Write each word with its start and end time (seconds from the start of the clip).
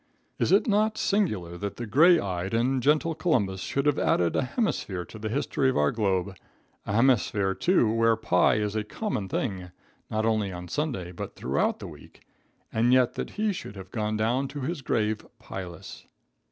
Is 0.39 0.51
it 0.51 0.67
not 0.67 0.97
singular 0.97 1.59
that 1.59 1.75
the 1.77 1.85
gray 1.85 2.17
eyed 2.19 2.55
and 2.55 2.81
gentle 2.81 3.13
Columbus 3.13 3.59
should 3.61 3.85
have 3.85 3.99
added 3.99 4.35
a 4.35 4.41
hemisphere 4.41 5.05
to 5.05 5.19
the 5.19 5.29
history 5.29 5.69
of 5.69 5.77
our 5.77 5.91
globe, 5.91 6.33
a 6.87 6.93
hemisphere, 6.93 7.53
too, 7.53 7.87
where 7.93 8.15
pie 8.15 8.55
is 8.55 8.75
a 8.75 8.83
common 8.83 9.29
thing, 9.29 9.69
not 10.09 10.25
only 10.25 10.51
on 10.51 10.67
Sunday, 10.67 11.11
but 11.11 11.35
throughout 11.35 11.77
the 11.77 11.85
week, 11.87 12.21
and 12.73 12.91
yet 12.91 13.13
that 13.13 13.29
he 13.37 13.53
should 13.53 13.75
have 13.75 13.91
gone 13.91 14.17
down 14.17 14.47
to 14.47 14.61
his 14.61 14.81
grave 14.81 15.23
pieless! 15.37 16.07